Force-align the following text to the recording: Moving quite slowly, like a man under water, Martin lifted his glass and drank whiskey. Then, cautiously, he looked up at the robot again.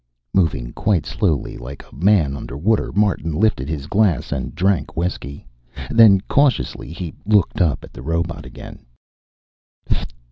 Moving 0.33 0.73
quite 0.73 1.05
slowly, 1.05 1.57
like 1.59 1.83
a 1.91 1.95
man 1.95 2.35
under 2.35 2.57
water, 2.57 2.91
Martin 2.91 3.33
lifted 3.33 3.69
his 3.69 3.85
glass 3.85 4.31
and 4.31 4.55
drank 4.55 4.97
whiskey. 4.97 5.45
Then, 5.91 6.21
cautiously, 6.21 6.91
he 6.91 7.13
looked 7.23 7.61
up 7.61 7.83
at 7.83 7.93
the 7.93 8.01
robot 8.01 8.43
again. 8.43 8.87